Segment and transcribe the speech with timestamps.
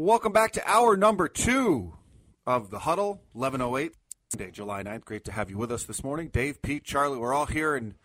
[0.00, 1.92] Welcome back to hour number two
[2.46, 3.96] of the huddle, 1108,
[4.32, 5.04] Monday, July 9th.
[5.04, 6.28] Great to have you with us this morning.
[6.28, 7.96] Dave, Pete, Charlie, we're all here, and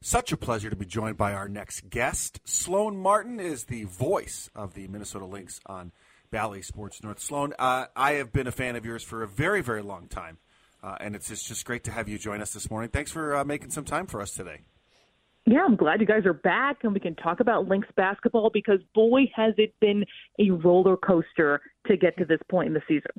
[0.00, 2.38] such a pleasure to be joined by our next guest.
[2.44, 5.90] Sloane Martin is the voice of the Minnesota Lynx on
[6.30, 7.18] Bally Sports North.
[7.18, 10.38] Sloane, uh, I have been a fan of yours for a very, very long time.
[10.84, 12.90] Uh, and it's just, just great to have you join us this morning.
[12.90, 14.60] Thanks for uh, making some time for us today.
[15.50, 18.78] Yeah, I'm glad you guys are back and we can talk about Lynx basketball because
[18.94, 20.04] boy has it been
[20.38, 23.10] a roller coaster to get to this point in the season.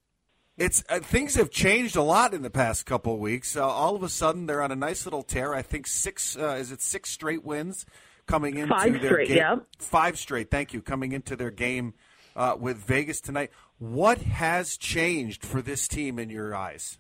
[0.58, 3.58] It's uh, things have changed a lot in the past couple of weeks.
[3.58, 5.54] Uh, all of a sudden, they're on a nice little tear.
[5.54, 7.86] I think six uh, is it six straight wins
[8.28, 9.38] coming into Five their straight, game.
[9.38, 9.56] yeah.
[9.80, 10.50] Five straight.
[10.50, 10.82] Thank you.
[10.82, 11.96] Coming into their game
[12.38, 13.52] uh, with Vegas tonight.
[13.78, 16.98] What has changed for this team in your eyes?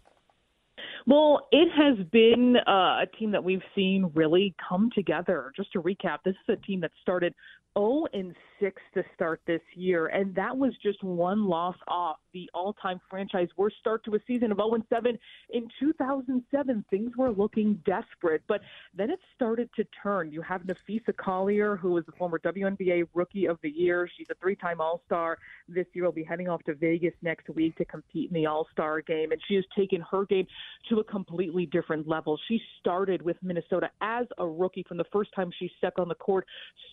[1.07, 5.52] Well, it has been uh, a team that we've seen really come together.
[5.55, 7.33] Just to recap, this is a team that started
[7.77, 12.50] 0 and 6 to start this year, and that was just one loss off the
[12.53, 15.17] all-time franchise worst start to a season of 0 and 7
[15.52, 16.85] in 2007.
[16.90, 18.62] Things were looking desperate, but
[18.95, 20.31] then it started to turn.
[20.31, 24.09] You have Napheesa Collier, who was the former WNBA Rookie of the Year.
[24.18, 25.38] She's a three-time All-Star.
[25.68, 29.01] This year, will be heading off to Vegas next week to compete in the All-Star
[29.01, 30.45] game, and she has taken her game
[30.90, 32.38] to a completely different level.
[32.47, 36.16] She started with Minnesota as a rookie from the first time she stepped on the
[36.16, 36.45] court,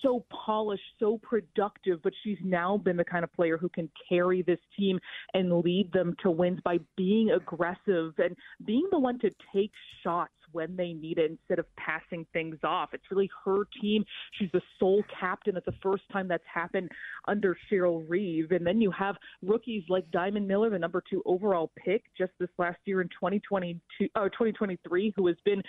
[0.02, 0.67] so polished,
[0.98, 4.98] so productive, but she's now been the kind of player who can carry this team
[5.34, 10.32] and lead them to wins by being aggressive and being the one to take shots
[10.52, 12.90] when they need it instead of passing things off.
[12.92, 14.04] It's really her team.
[14.38, 15.56] She's the sole captain.
[15.56, 16.90] It's the first time that's happened
[17.26, 18.50] under Cheryl Reeve.
[18.52, 22.48] And then you have rookies like Diamond Miller, the number two overall pick just this
[22.58, 25.62] last year in 2022, uh, 2023, who has been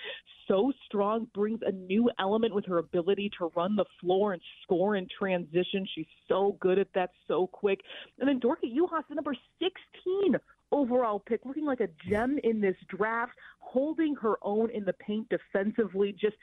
[0.47, 4.95] so strong, brings a new element with her ability to run the floor and score
[4.95, 5.85] in transition.
[5.95, 7.81] She's so good at that, so quick.
[8.19, 10.35] And then Dorka Juhász, the number 16
[10.72, 15.28] overall pick, looking like a gem in this draft, holding her own in the paint
[15.30, 16.35] defensively, just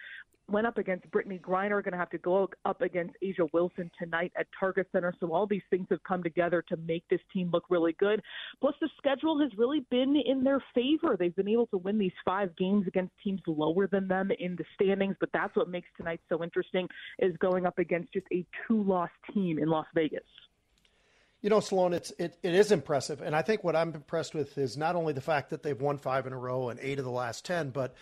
[0.48, 4.32] went up against Brittney Griner, going to have to go up against A'ja Wilson tonight
[4.38, 5.12] at Target Center.
[5.18, 8.22] So all these things have come together to make this team look really good.
[8.60, 11.16] Plus, the schedule has really been in their favor.
[11.18, 14.64] They've been able to win these five games against teams lower than them in the
[14.74, 15.16] standings.
[15.18, 16.88] But that's what makes tonight so interesting
[17.18, 20.22] is going up against just a two-loss team in Las Vegas.
[21.42, 24.56] You know, Sloane, it's it, it is impressive, and I think what I'm impressed with
[24.58, 27.04] is not only the fact that they've won five in a row and eight of
[27.04, 27.94] the last ten, but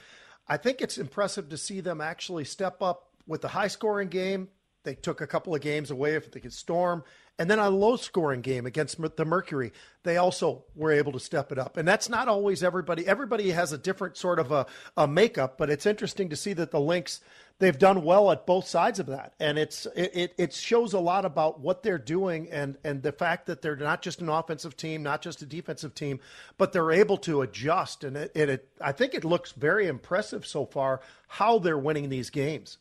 [0.48, 4.48] I think it's impressive to see them actually step up with the high scoring game.
[4.84, 7.04] They took a couple of games away if they could storm,
[7.38, 9.72] and then a low scoring game against the Mercury,
[10.04, 11.76] they also were able to step it up.
[11.76, 13.06] And that's not always everybody.
[13.06, 16.70] Everybody has a different sort of a, a makeup, but it's interesting to see that
[16.70, 17.20] the Lynx
[17.58, 21.24] they've done well at both sides of that, and it's it it shows a lot
[21.24, 25.02] about what they're doing and and the fact that they're not just an offensive team,
[25.02, 26.20] not just a defensive team,
[26.58, 28.04] but they're able to adjust.
[28.04, 32.08] And it, it, it I think it looks very impressive so far how they're winning
[32.08, 32.78] these games.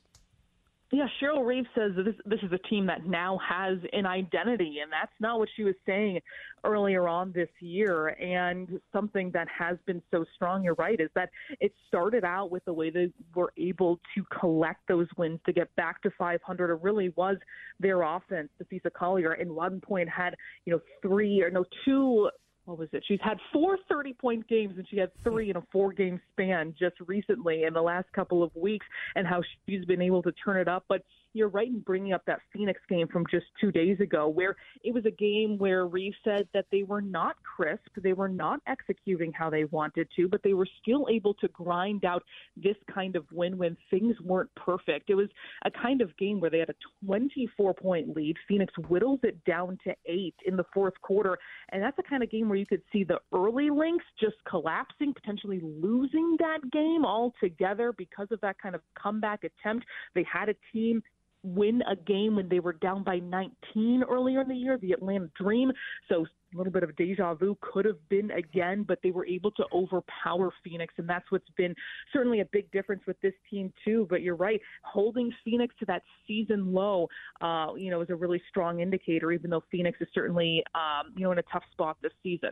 [0.93, 4.91] Yeah, Cheryl Reeve says this this is a team that now has an identity, and
[4.91, 6.19] that's not what she was saying
[6.63, 8.09] earlier on this year.
[8.09, 12.63] And something that has been so strong, you're right, is that it started out with
[12.65, 16.71] the way they were able to collect those wins to get back to 500.
[16.71, 17.37] It really was
[17.79, 18.49] their offense.
[18.59, 20.35] The Defisa Collier, in one point, had
[20.65, 22.29] you know three or no two
[22.65, 23.03] what was it?
[23.07, 26.73] She's had four 30 point games and she had three in a four game span
[26.77, 30.57] just recently in the last couple of weeks and how she's been able to turn
[30.57, 30.85] it up.
[30.87, 34.55] But you're right in bringing up that Phoenix game from just two days ago, where
[34.83, 38.59] it was a game where Reeve said that they were not crisp, they were not
[38.67, 42.23] executing how they wanted to, but they were still able to grind out
[42.55, 45.09] this kind of win when things weren't perfect.
[45.09, 45.29] It was
[45.65, 48.37] a kind of game where they had a 24 point lead.
[48.47, 51.37] Phoenix whittles it down to eight in the fourth quarter,
[51.71, 55.13] and that's the kind of game where you could see the early Lynx just collapsing,
[55.13, 59.85] potentially losing that game altogether because of that kind of comeback attempt.
[60.13, 61.01] They had a team
[61.43, 65.29] win a game when they were down by 19 earlier in the year, the Atlanta
[65.35, 65.71] Dream.
[66.09, 69.51] So a little bit of deja vu could have been again, but they were able
[69.51, 71.75] to overpower Phoenix, and that's what's been
[72.11, 74.07] certainly a big difference with this team too.
[74.09, 77.09] But you're right, holding Phoenix to that season low,
[77.41, 79.31] uh, you know, is a really strong indicator.
[79.31, 82.51] Even though Phoenix is certainly, um, you know, in a tough spot this season.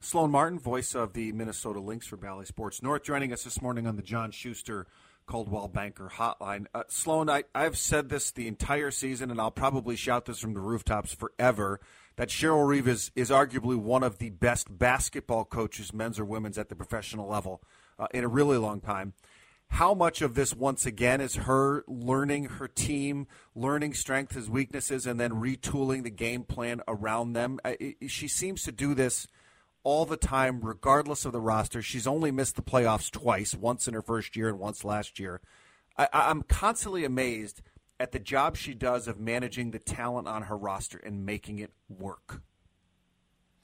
[0.00, 3.86] Sloane Martin, voice of the Minnesota Lynx for Bally Sports North, joining us this morning
[3.86, 4.86] on the John Schuster
[5.30, 6.66] Coldwell Banker Hotline.
[6.74, 10.54] Uh, Sloane, I, I've said this the entire season, and I'll probably shout this from
[10.54, 11.78] the rooftops forever
[12.16, 16.58] that Cheryl Reeve is, is arguably one of the best basketball coaches, men's or women's,
[16.58, 17.62] at the professional level
[17.96, 19.12] uh, in a really long time.
[19.68, 25.06] How much of this, once again, is her learning her team, learning strengths, and weaknesses,
[25.06, 27.60] and then retooling the game plan around them?
[27.64, 27.74] Uh,
[28.08, 29.28] she seems to do this–
[29.82, 31.82] all the time, regardless of the roster.
[31.82, 35.40] She's only missed the playoffs twice, once in her first year and once last year.
[35.96, 37.62] I, I'm constantly amazed
[37.98, 41.72] at the job she does of managing the talent on her roster and making it
[41.88, 42.42] work.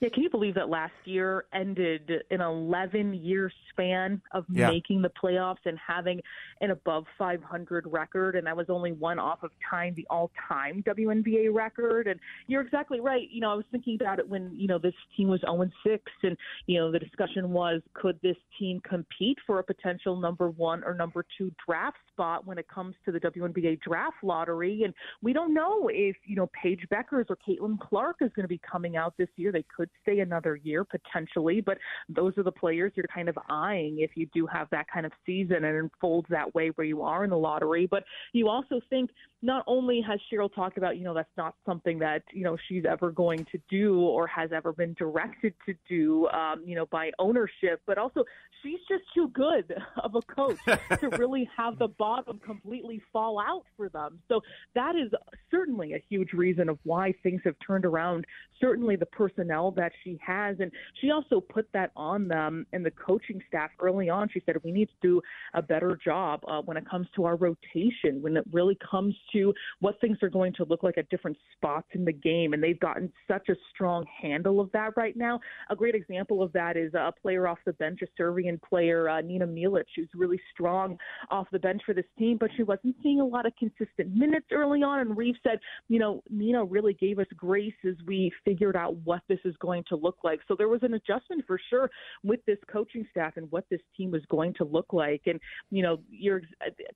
[0.00, 4.69] Yeah, can you believe that last year ended an 11 year span of yeah.
[4.69, 6.20] making the playoffs and having
[6.60, 8.37] an above 500 record?
[8.37, 12.08] And that was only one off of tying the all time WNBA record.
[12.08, 13.26] And you're exactly right.
[13.31, 16.12] You know, I was thinking about it when, you know, this team was 0 6,
[16.25, 20.84] and, you know, the discussion was could this team compete for a potential number one
[20.84, 24.82] or number two draft spot when it comes to the WNBA draft lottery?
[24.82, 28.48] And we don't know if, you know, Paige Bueckers or Caitlin Clark is going to
[28.48, 29.52] be coming out this year.
[29.52, 31.78] They could could stay another year potentially, but
[32.08, 35.12] those are the players you're kind of eyeing if you do have that kind of
[35.24, 37.86] season and unfolds that way where you are in the lottery.
[37.86, 39.10] But you also think
[39.46, 42.84] not only has Cheryl talked about, you know, that's not something that, you know, she's
[42.84, 47.12] ever going to do or has ever been directed to do, um, you know, by
[47.20, 48.25] ownership, but also
[48.62, 49.72] she's just too good
[50.02, 50.58] of a coach
[51.00, 54.19] to really have the bottom completely fall out for them.
[54.28, 54.40] So
[54.75, 55.12] that is
[55.48, 58.26] certainly a huge reason of why things have turned around.
[58.60, 60.56] Certainly the personnel that she has.
[60.58, 64.28] And she also put that on them and the coaching staff early on.
[64.28, 65.22] She said, we need to do
[65.54, 69.35] a better job uh, when it comes to our rotation, when it really comes to
[69.80, 72.52] what things are going to look like at different spots in the game.
[72.52, 75.40] And they've gotten such a strong handle of that right now.
[75.70, 79.20] A great example of that is a player off the bench, a Serbian player, uh,
[79.20, 80.98] Nina Milic, who's really strong
[81.30, 84.46] off the bench for this team, but she wasn't seeing a lot of consistent minutes
[84.52, 85.00] early on.
[85.00, 89.22] And Reeve said, you know, Nina really gave us grace as we figured out what
[89.28, 90.40] this is going to look like.
[90.48, 91.90] So there was an adjustment for sure
[92.22, 95.22] with this coaching staff and what this team was going to look like.
[95.26, 95.40] And,
[95.70, 96.42] you know, you're,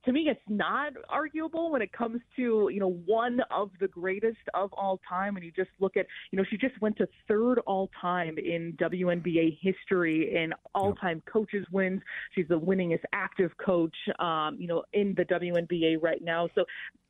[0.04, 4.38] to me, it's not arguable when it comes to, you know, one of the greatest
[4.54, 5.36] of all time.
[5.36, 8.76] And you just look at, you know, she just went to third all time in
[8.80, 12.00] WNBA history in all time coaches wins.
[12.34, 16.48] She's the winningest active coach, um, you know, in the WNBA right now.
[16.54, 16.64] So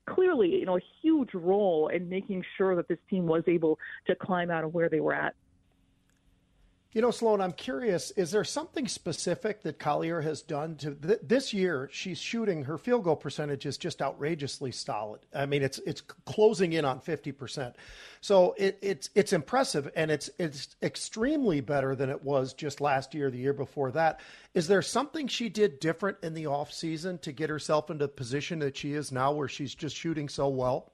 [0.09, 4.15] clearly, you know, a huge role in making sure that this team was able to
[4.15, 5.35] climb out of where they were at.
[6.93, 8.11] You know, Sloane, I'm curious.
[8.13, 11.89] Is there something specific that Collier has done to th- this year?
[11.93, 15.21] She's shooting her field goal percentage is just outrageously solid.
[15.33, 17.77] I mean, it's it's closing in on 50 percent.
[18.21, 23.15] So it, it's it's impressive, and it's it's extremely better than it was just last
[23.15, 24.19] year, the year before that.
[24.53, 28.09] Is there something she did different in the off season to get herself into the
[28.09, 30.90] position that she is now, where she's just shooting so well?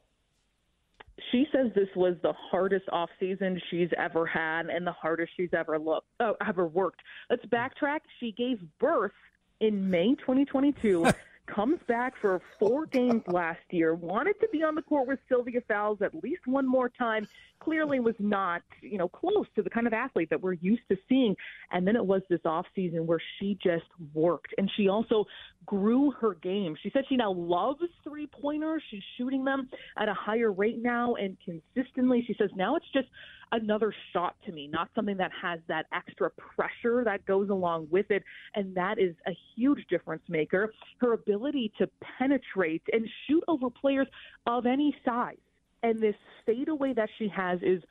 [1.33, 5.51] She says this was the hardest off season she's ever had and the hardest she's
[5.53, 7.01] ever looked uh, ever worked.
[7.31, 8.01] Let's backtrack.
[8.21, 9.13] She gave birth
[9.61, 11.07] in May 2022.
[11.47, 15.61] comes back for four games last year, wanted to be on the court with Sylvia
[15.69, 17.27] Fowles at least one more time,
[17.61, 20.97] clearly was not, you know, close to the kind of athlete that we're used to
[21.09, 21.35] seeing.
[21.73, 25.25] And then it was this off season where she just worked and she also
[25.65, 26.77] grew her game.
[26.83, 28.83] She said she now loves three pointers.
[28.91, 32.25] She's shooting them at a higher rate now and consistently.
[32.27, 33.09] She says now it's just
[33.53, 38.11] another shot to me, not something that has that extra pressure that goes along with
[38.11, 38.23] it.
[38.55, 40.73] And that is a huge difference maker.
[40.99, 41.89] Her ability to
[42.19, 44.09] penetrate and shoot over players
[44.47, 45.37] of any size.
[45.83, 47.83] And this fadeaway that she has is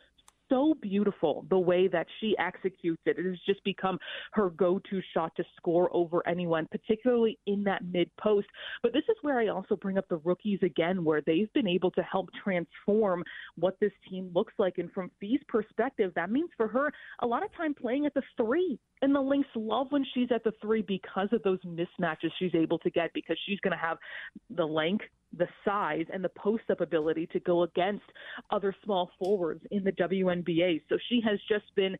[0.49, 3.17] so beautiful the way that she executes it.
[3.17, 3.97] It has just become
[4.33, 8.47] her go to shot to score over anyone, particularly in that mid post.
[8.83, 11.91] But this is where I also bring up the rookies again, where they've been able
[11.91, 13.23] to help transform
[13.55, 14.77] what this team looks like.
[14.77, 18.23] And from Phee's perspective, that means for her a lot of time playing at the
[18.37, 18.79] three.
[19.01, 22.79] And the Lynx love when she's at the three because of those mismatches she's able
[22.79, 23.97] to get because she's going to have
[24.49, 25.05] the length,
[25.37, 28.05] the size, and the post up ability to go against
[28.51, 30.81] other small forwards in the WNBA.
[30.89, 31.97] So she has just been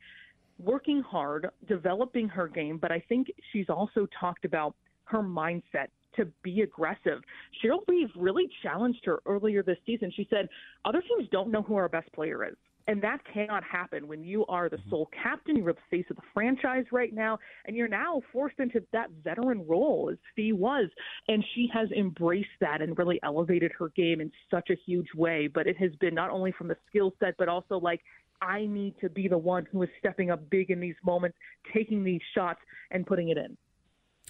[0.59, 4.75] working hard, developing her game, but I think she's also talked about
[5.05, 7.21] her mindset to be aggressive.
[7.63, 10.11] Cheryl Reeve really challenged her earlier this season.
[10.15, 10.47] She said,
[10.85, 12.55] Other teams don't know who our best player is.
[12.87, 16.21] And that cannot happen when you are the sole captain, you're the face of the
[16.33, 20.87] franchise right now, and you're now forced into that veteran role as Phee was.
[21.27, 25.47] And she has embraced that and really elevated her game in such a huge way.
[25.47, 28.01] But it has been not only from the skill set, but also like,
[28.41, 31.37] I need to be the one who is stepping up big in these moments,
[31.73, 32.59] taking these shots,
[32.91, 33.57] and putting it in.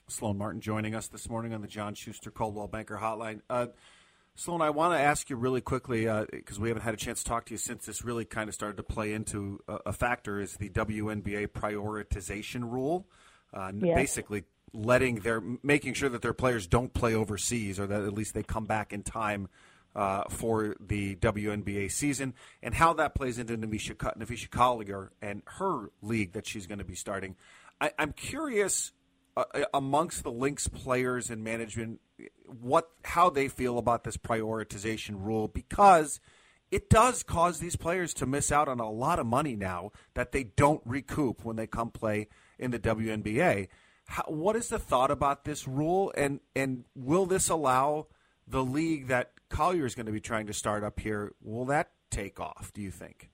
[0.07, 3.41] Sloane Martin joining us this morning on the John Schuster Coldwell Banker Hotline.
[3.49, 3.67] Uh,
[4.35, 6.01] Sloane, I want to ask you really quickly
[6.31, 8.49] because uh, we haven't had a chance to talk to you since this really kind
[8.49, 13.07] of started to play into a, a factor is the WNBA prioritization rule.
[13.53, 13.95] Uh, yes.
[13.95, 18.33] Basically, letting their making sure that their players don't play overseas or that at least
[18.33, 19.47] they come back in time
[19.95, 25.89] uh, for the WNBA season, and how that plays into Napheesa, Napheesa Collier and her
[26.01, 27.35] league that she's going to be starting.
[27.79, 28.91] I, I'm curious
[29.37, 31.99] uh, amongst the Lynx players and management
[32.45, 36.19] what how they feel about this prioritization rule because
[36.71, 40.31] it does cause these players to miss out on a lot of money now that
[40.31, 42.27] they don't recoup when they come play
[42.57, 43.67] in the WNBA.
[44.07, 48.07] How, what is the thought about this rule, and and will this allow
[48.47, 51.33] the league that Collier is going to be trying to start up here?
[51.41, 52.71] Will that take off?
[52.73, 53.29] Do you think?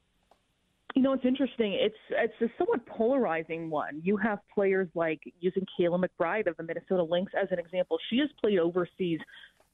[0.95, 1.74] You know, it's interesting.
[1.74, 4.01] It's it's a somewhat polarizing one.
[4.03, 7.98] You have players like using Kayla McBride of the Minnesota Lynx as an example.
[8.10, 9.19] She has played overseas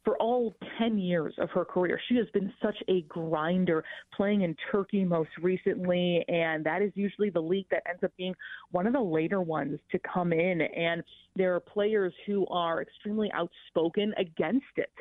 [0.07, 1.99] for all 10 years of her career.
[2.07, 3.83] She has been such a grinder,
[4.15, 8.33] playing in Turkey most recently, and that is usually the league that ends up being
[8.71, 10.61] one of the later ones to come in.
[10.61, 11.03] And
[11.35, 14.93] there are players who are extremely outspoken against it,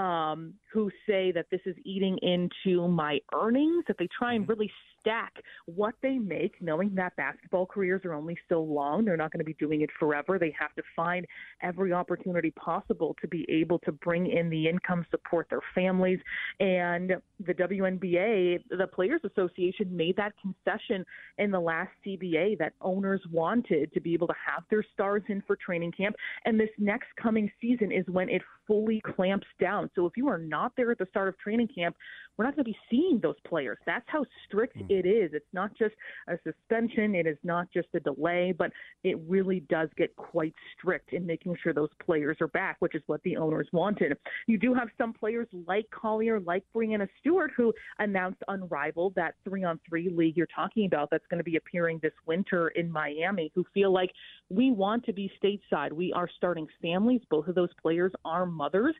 [0.00, 4.52] um, who say that this is eating into my earnings, that they try and mm-hmm.
[4.52, 5.34] really stack
[5.66, 9.04] what they make, knowing that basketball careers are only so long.
[9.04, 10.38] They're not going to be doing it forever.
[10.38, 11.26] They have to find
[11.62, 16.20] every opportunity possible to be able to bring in the income, support their families.
[16.60, 21.04] And the WNBA, the Players Association, made that concession
[21.38, 25.42] in the last CBA that owners wanted to be able to have their stars in
[25.46, 26.14] for training camp.
[26.44, 29.90] And this next coming season is when it fully clamps down.
[29.94, 31.96] So if you are not there at the start of training camp,
[32.36, 33.78] we're not going to be seeing those players.
[33.86, 34.90] That's how strict mm.
[34.90, 35.30] it is.
[35.32, 35.94] It's not just
[36.28, 38.72] a suspension, it is not just a delay, but
[39.04, 43.02] it really does get quite strict in making sure those players are back, which is
[43.06, 44.16] what the owners wanted.
[44.46, 49.64] You do have some players like Collier, like Breanna Stewart, who announced Unrivaled, that three
[49.64, 53.52] on three league you're talking about that's going to be appearing this winter in Miami,
[53.54, 54.10] who feel like
[54.50, 55.92] we want to be stateside.
[55.92, 57.20] We are starting families.
[57.30, 58.94] Both of those players are mothers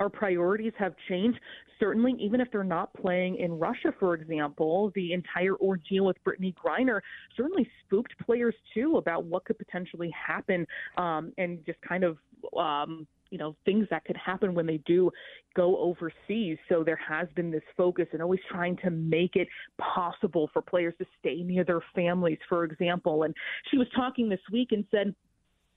[0.00, 1.38] our priorities have changed.
[1.78, 6.54] Certainly, even if they're not playing in Russia, for example, the entire ordeal with Brittney
[6.54, 7.00] Griner
[7.36, 10.66] certainly spooked players too about what could potentially happen
[10.96, 12.16] um, and just kind of.
[12.56, 15.08] Um, you know things that could happen when they do
[15.54, 19.46] go overseas so there has been this focus and always trying to make it
[19.78, 23.32] possible for players to stay near their families for example and
[23.70, 25.14] she was talking this week and said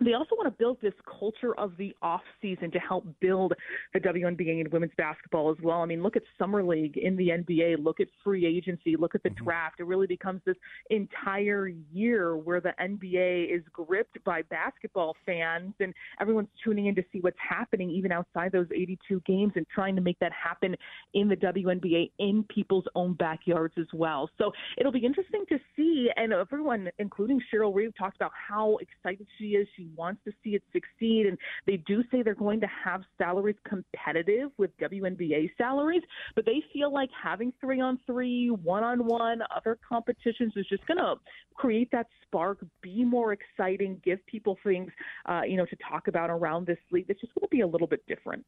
[0.06, 3.54] they also want to build this culture of the off season to help build
[3.94, 5.82] the WNBA and women's basketball as well.
[5.82, 9.24] I mean, look at summer league in the NBA, look at free agency, look at
[9.24, 9.44] the mm-hmm.
[9.44, 9.80] draft.
[9.80, 10.56] It really becomes this
[10.90, 17.04] entire year where the NBA is gripped by basketball fans and everyone's tuning in to
[17.12, 20.76] see what's happening even outside those 82 games and trying to make that happen
[21.14, 24.30] in the WNBA in people's own backyards as well.
[24.38, 29.28] So it'll be interesting to see and everyone including Cheryl Reeve talked about how excited
[29.38, 29.68] she is.
[29.76, 31.26] She wants to see it succeed.
[31.26, 36.04] And they do say they're going to have salaries competitive with WNBA salaries,
[36.36, 40.86] but they feel like having three on three, one on one, other competitions is just
[40.88, 41.16] going to
[41.56, 44.92] create that spark, be more exciting, give people things,
[45.26, 47.06] uh, you know, to talk about around this league.
[47.10, 48.46] It's just going to be a little bit different.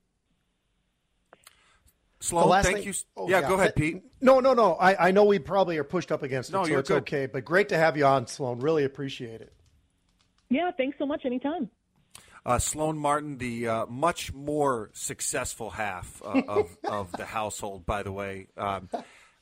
[2.19, 2.93] Sloane, thank thing, you.
[3.15, 4.03] Oh, yeah, yeah, go ahead, Pete.
[4.21, 4.73] No, no, no.
[4.75, 6.97] I, I know we probably are pushed up against it, no, so it's good.
[7.03, 7.25] okay.
[7.27, 8.59] But great to have you on, Sloane.
[8.59, 9.53] Really appreciate it.
[10.49, 11.25] Yeah, thanks so much.
[11.25, 11.69] Anytime.
[12.45, 18.03] Uh, Sloane Martin, the uh, much more successful half uh, of, of the household, by
[18.03, 18.47] the way.
[18.55, 18.89] Um,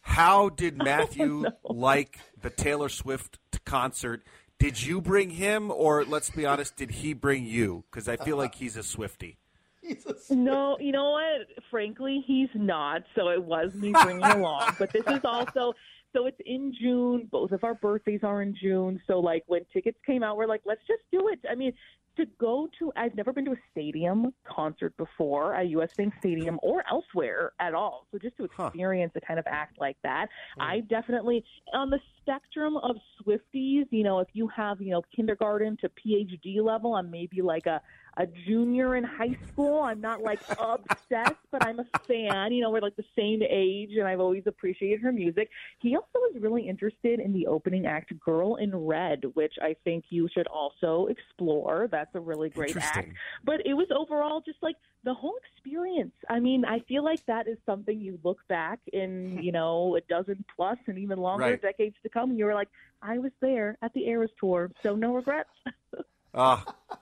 [0.01, 1.51] How did Matthew oh, no.
[1.63, 4.23] like the Taylor Swift concert?
[4.57, 7.83] Did you bring him, or let's be honest, did he bring you?
[7.91, 9.37] Because I feel like he's a Swifty.
[10.29, 11.63] No, you know what?
[11.69, 13.03] Frankly, he's not.
[13.15, 14.75] So it was me bringing along.
[14.79, 15.73] But this is also
[16.13, 17.27] so it's in June.
[17.31, 19.01] Both of our birthdays are in June.
[19.07, 21.39] So like when tickets came out, we're like, let's just do it.
[21.49, 21.73] I mean,
[22.17, 26.59] to go to I've never been to a stadium concert before at US Bank Stadium
[26.61, 28.07] or elsewhere at all.
[28.11, 29.21] So just to experience huh.
[29.23, 30.27] a kind of act like that,
[30.59, 30.63] mm.
[30.63, 31.43] I definitely
[31.73, 36.63] on the spectrum of Swifties, you know, if you have, you know, kindergarten to PhD
[36.63, 37.81] level, I'm maybe like a
[38.17, 39.81] a junior in high school.
[39.81, 42.51] I'm not like obsessed, but I'm a fan.
[42.51, 45.49] You know, we're like the same age, and I've always appreciated her music.
[45.79, 50.05] He also was really interested in the opening act, Girl in Red, which I think
[50.09, 51.87] you should also explore.
[51.91, 53.09] That's a really great act.
[53.43, 56.13] But it was overall just like the whole experience.
[56.29, 60.01] I mean, I feel like that is something you look back in, you know, a
[60.01, 61.61] dozen plus and even longer right.
[61.61, 62.69] decades to come, and you were like,
[63.01, 65.49] I was there at the Eras tour, so no regrets.
[66.33, 66.61] Uh,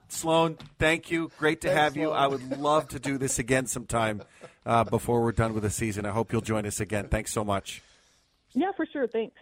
[0.10, 1.32] Sloane, thank you.
[1.38, 2.08] Great to Thanks, have you.
[2.08, 2.18] Sloane.
[2.18, 4.22] I would love to do this again sometime
[4.66, 6.06] uh, before we're done with the season.
[6.06, 7.08] I hope you'll join us again.
[7.08, 7.82] Thanks so much.
[8.54, 9.08] Yeah, for sure.
[9.08, 9.36] Thanks.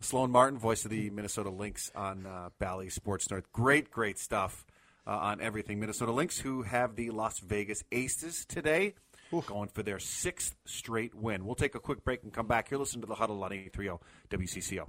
[0.00, 3.50] Sloane Martin, voice of the Minnesota Lynx on uh, Bally Sports North.
[3.52, 4.64] Great, great stuff
[5.06, 8.94] uh, on everything Minnesota Lynx, who have the Las Vegas Aces today,
[9.32, 9.46] Oof.
[9.46, 11.44] going for their sixth straight win.
[11.46, 12.68] We'll take a quick break and come back.
[12.68, 13.98] Here, listen to the Huddle on 830
[14.30, 14.88] WCCO.